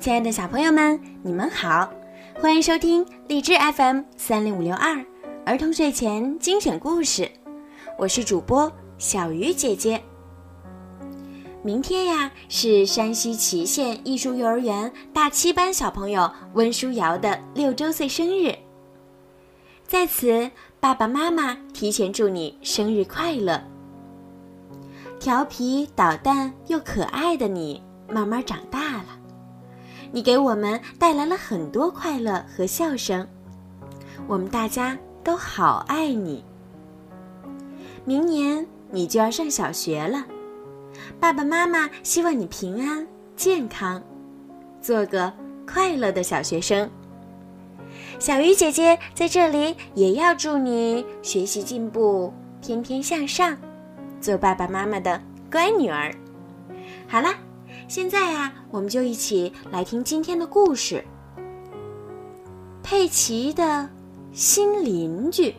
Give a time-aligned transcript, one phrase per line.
[0.00, 1.92] 亲爱的小朋友们，你们好，
[2.40, 4.98] 欢迎收听荔枝 FM 三零五六二
[5.44, 7.30] 儿童睡前精选故事，
[7.98, 10.00] 我是主播小鱼姐姐。
[11.62, 18.56] 明天呀是山西祁县艺术幼儿园大七班小朋友温书瑶的六周岁生日，
[19.86, 23.62] 在此爸爸妈妈提前祝你生日快乐！
[25.18, 28.89] 调皮捣蛋又可爱的你，慢慢长大。
[30.12, 33.26] 你给我们带来了很多快乐和笑声，
[34.26, 36.44] 我们大家都好爱你。
[38.04, 40.24] 明年你就要上小学了，
[41.20, 44.02] 爸爸妈妈希望你平安健康，
[44.80, 45.32] 做个
[45.66, 46.90] 快乐的小学生。
[48.18, 53.56] 小鱼姐姐在这里也要祝你学习进步，天天向上，
[54.20, 56.12] 做爸爸妈妈的乖女儿。
[57.06, 57.34] 好啦。
[57.90, 61.04] 现在呀，我们就一起来听今天的故事。
[62.84, 63.88] 佩奇的
[64.32, 65.56] 新邻居，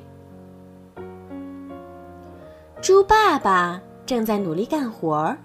[2.82, 5.38] 猪爸爸正在努力干活儿，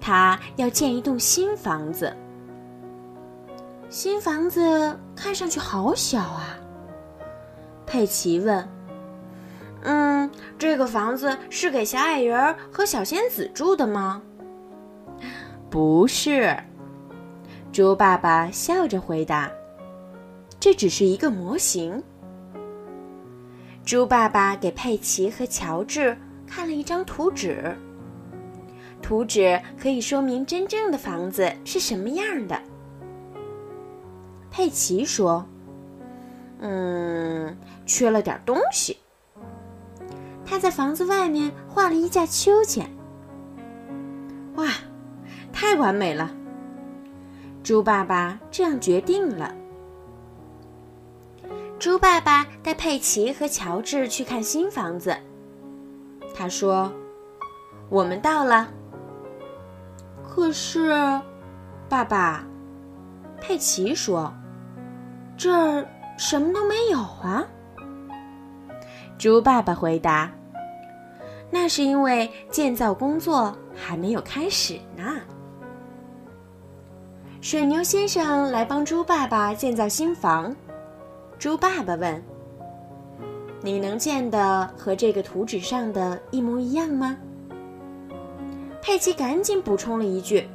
[0.00, 2.16] 他要建一栋新房子。
[3.90, 6.56] 新房子看上去好小啊，
[7.84, 8.66] 佩奇问
[9.84, 14.22] ：“嗯，这个房子是给小矮人和小仙子住的吗？”
[15.70, 16.56] 不是，
[17.70, 19.48] 猪爸爸笑着回答
[20.58, 22.02] ：“这只是一个模型。”
[23.86, 27.76] 猪爸爸给佩奇和乔治看了一张图纸，
[29.00, 32.60] 图纸可以说明真正的房子是什么样的。
[34.50, 35.46] 佩奇说
[36.58, 38.98] ：“嗯，缺了点东西。”
[40.44, 42.90] 他在房子外面画了一架秋千。
[45.60, 46.30] 太完美了，
[47.62, 49.54] 猪爸爸这样决定了。
[51.78, 55.14] 猪爸爸带佩奇和乔治去看新房子。
[56.34, 56.90] 他说
[57.90, 58.70] ：“我们到了。”
[60.26, 60.94] 可是，
[61.90, 62.42] 爸爸，
[63.38, 64.32] 佩奇说
[65.36, 67.46] ：“这儿什么都没有啊。”
[69.18, 70.32] 猪爸爸回答
[71.52, 75.04] ：“那是因为建造工作还没有开始呢。”
[77.42, 80.54] 水牛先生来帮猪爸爸建造新房。
[81.38, 82.22] 猪爸爸问
[83.64, 87.16] ：“你能建的和这个图纸上的一模一样吗？”
[88.82, 90.46] 佩奇赶紧补充了一句：“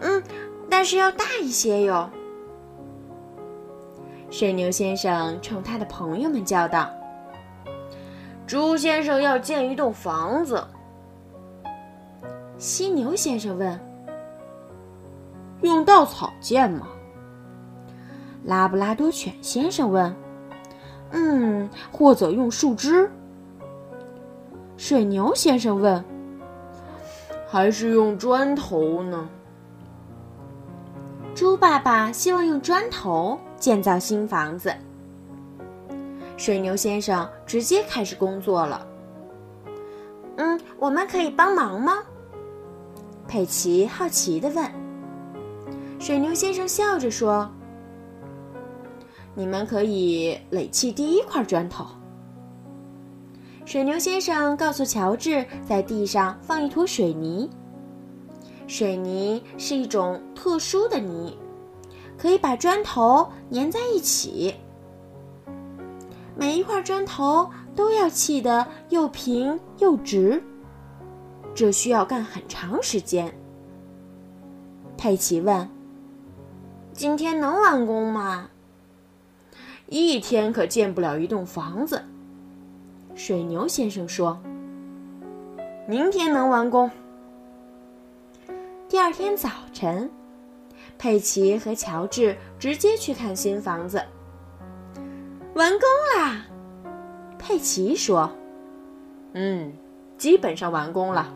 [0.00, 0.22] 嗯，
[0.70, 2.08] 但是要大一些哟。”
[4.30, 6.90] 水牛先生冲他的朋友们叫道
[8.46, 10.66] ：“猪先生要建一栋房子。”
[12.56, 13.78] 犀牛先生问。
[15.62, 16.86] 用稻草建吗？
[18.44, 20.14] 拉布拉多犬先生问。
[21.10, 23.10] “嗯，或者用树枝。”
[24.76, 26.04] 水牛先生问。
[27.48, 29.28] “还是用砖头呢？”
[31.34, 34.72] 猪爸爸希望用砖头建造新房子。
[36.36, 38.86] 水牛先生直接开始工作了。
[40.36, 41.94] “嗯，我们可以帮忙吗？”
[43.26, 44.85] 佩奇好奇的问。
[46.06, 47.50] 水牛先生笑着说
[49.34, 51.84] ：“你们可以垒砌第一块砖头。”
[53.66, 57.50] 水牛先生告诉乔治，在地上放一坨水泥。
[58.68, 61.36] 水泥是一种特殊的泥，
[62.16, 64.54] 可以把砖头粘在一起。
[66.36, 70.40] 每一块砖头都要砌得又平又直，
[71.52, 73.36] 这需要干很长时间。
[74.96, 75.68] 佩奇问。
[76.96, 78.48] 今天能完工吗？
[79.86, 82.02] 一天可建不了一栋房子。
[83.14, 84.40] 水牛先生说
[85.86, 86.90] ：“明天能完工。”
[88.88, 90.10] 第二天早晨，
[90.96, 94.02] 佩奇和乔治直接去看新房子。
[95.52, 95.80] 完工
[96.16, 96.46] 啦！
[97.38, 98.32] 佩奇说
[99.34, 99.70] ：“嗯，
[100.16, 101.30] 基本上完工了。”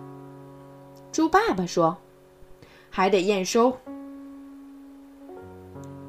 [1.12, 1.98] 猪爸爸说
[2.88, 3.76] ：“还得验收。”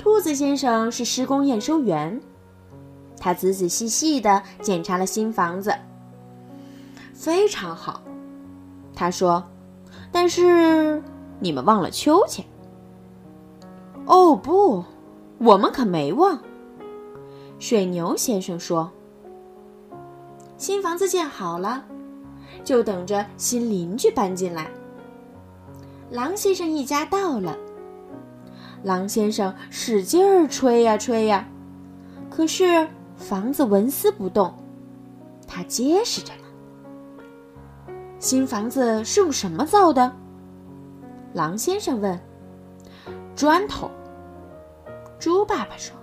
[0.02, 2.20] 兔子先生是施工验收员，
[3.20, 5.72] 他仔仔细细地检查了新房子。
[7.14, 8.02] 非常好，
[8.96, 9.44] 他说。
[10.12, 11.02] 但是
[11.40, 12.44] 你们忘了秋千。
[14.08, 14.84] 哦不，
[15.38, 16.42] 我们可没忘。
[17.60, 18.92] 水牛先生说。
[20.58, 21.86] 新房子建好了，
[22.64, 24.68] 就等着新邻居搬进来。
[26.10, 27.56] 狼先生一家到了。
[28.84, 31.48] 狼先生使劲儿吹呀吹呀，
[32.30, 34.54] 可是房子纹丝不动，
[35.48, 37.94] 它结实着呢。
[38.20, 40.12] 新房子是用什么造的？
[41.34, 42.20] 狼先生问。
[43.36, 43.90] 砖头。
[45.20, 45.96] 猪爸爸说。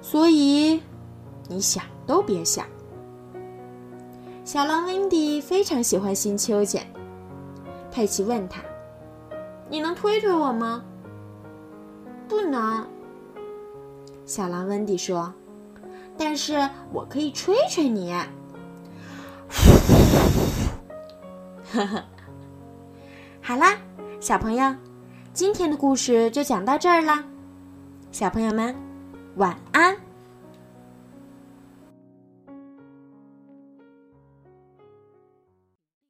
[0.00, 0.82] 所以，
[1.48, 2.66] 你想都别想。
[4.44, 6.86] 小狼温迪非常喜欢新秋千。
[7.90, 8.60] 佩奇问他
[9.70, 10.84] ：“你能推推我吗
[12.34, 12.86] ？”“不能。”
[14.26, 15.32] 小狼温迪说
[16.18, 18.12] ，“但是我可以吹吹你。”
[21.72, 22.02] 呵呵。
[23.40, 23.76] 好啦，
[24.20, 24.74] 小朋友，
[25.32, 27.22] 今天的故事就讲到这儿啦。
[28.10, 28.74] 小朋友们，
[29.36, 29.96] 晚安。